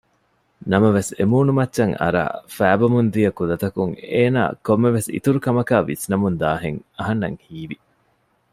ނަމަވެސް 0.71 1.11
އެމޫނުމައްޗަށް 1.17 1.93
އަރައި 2.01 2.33
ފައިބަމުން 2.55 3.09
ދިޔަ 3.13 3.31
ކުލަތަކުން 3.37 3.93
އޭނާ 4.13 4.41
ކޮންމެވެސް 4.67 5.09
އިތުރު 5.13 5.39
ކަމަކާ 5.45 5.75
ވިސްނަމުންދާހެން 5.89 6.79
އަހަންނަށް 6.97 7.39
ހީވި 7.45 7.77